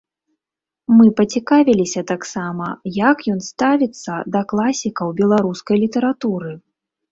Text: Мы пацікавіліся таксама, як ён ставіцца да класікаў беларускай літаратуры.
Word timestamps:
Мы 0.97 1.03
пацікавіліся 1.19 2.01
таксама, 2.13 2.65
як 2.97 3.17
ён 3.35 3.39
ставіцца 3.51 4.13
да 4.39 4.43
класікаў 4.55 5.15
беларускай 5.23 5.77
літаратуры. 5.87 6.51